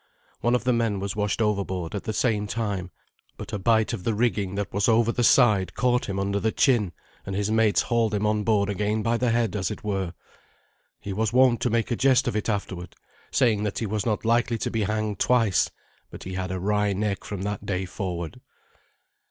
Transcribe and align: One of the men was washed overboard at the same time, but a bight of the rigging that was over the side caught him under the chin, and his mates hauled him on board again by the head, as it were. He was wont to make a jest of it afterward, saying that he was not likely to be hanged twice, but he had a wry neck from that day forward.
One 0.39 0.55
of 0.55 0.63
the 0.63 0.73
men 0.73 0.99
was 0.99 1.15
washed 1.15 1.43
overboard 1.43 1.93
at 1.93 2.05
the 2.05 2.11
same 2.11 2.47
time, 2.47 2.89
but 3.37 3.53
a 3.53 3.59
bight 3.59 3.93
of 3.93 4.03
the 4.03 4.15
rigging 4.15 4.55
that 4.55 4.73
was 4.73 4.89
over 4.89 5.11
the 5.11 5.23
side 5.23 5.75
caught 5.75 6.09
him 6.09 6.17
under 6.17 6.39
the 6.39 6.51
chin, 6.51 6.91
and 7.23 7.35
his 7.35 7.51
mates 7.51 7.83
hauled 7.83 8.15
him 8.15 8.25
on 8.25 8.43
board 8.43 8.67
again 8.67 9.03
by 9.03 9.17
the 9.17 9.29
head, 9.29 9.55
as 9.55 9.69
it 9.69 9.83
were. 9.83 10.15
He 10.99 11.13
was 11.13 11.31
wont 11.31 11.61
to 11.61 11.69
make 11.69 11.91
a 11.91 11.95
jest 11.95 12.27
of 12.27 12.35
it 12.35 12.49
afterward, 12.49 12.95
saying 13.29 13.61
that 13.61 13.77
he 13.77 13.85
was 13.85 14.03
not 14.03 14.25
likely 14.25 14.57
to 14.57 14.71
be 14.71 14.85
hanged 14.85 15.19
twice, 15.19 15.69
but 16.09 16.23
he 16.23 16.33
had 16.33 16.49
a 16.51 16.59
wry 16.59 16.93
neck 16.93 17.23
from 17.23 17.43
that 17.43 17.67
day 17.67 17.85
forward. 17.85 18.41